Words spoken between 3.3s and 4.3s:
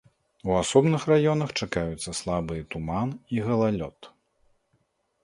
і галалёд.